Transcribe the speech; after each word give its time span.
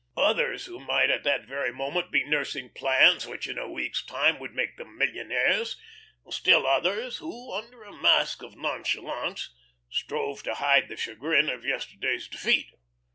Others 0.17 0.65
who 0.65 0.79
might 0.79 1.11
at 1.11 1.23
that 1.25 1.45
very 1.45 1.71
moment 1.71 2.09
be 2.11 2.23
nursing 2.23 2.71
plans 2.71 3.27
which 3.27 3.47
in 3.47 3.59
a 3.59 3.69
week's 3.69 4.03
time 4.03 4.39
would 4.39 4.51
make 4.55 4.75
them 4.75 4.97
millionaires; 4.97 5.79
still 6.31 6.65
others 6.65 7.17
who, 7.17 7.53
under 7.53 7.83
a 7.83 7.93
mask 7.93 8.41
of 8.41 8.55
nonchalance, 8.57 9.53
strove 9.91 10.41
to 10.41 10.55
hide 10.55 10.89
the 10.89 10.97
chagrin 10.97 11.49
of 11.49 11.63
yesterday's 11.65 12.27
defeat. 12.27 12.71